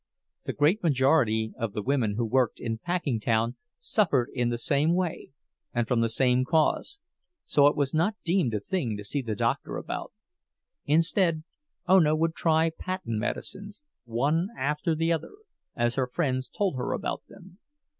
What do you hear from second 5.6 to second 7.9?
and from the same cause, so it